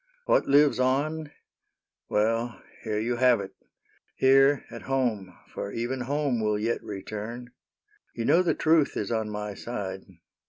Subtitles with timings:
[0.25, 1.29] What lives on
[2.09, 3.51] —''Well, here you have it:
[4.15, 7.51] here at home— For even home will yet return.
[8.15, 10.01] You know the truth is on my side.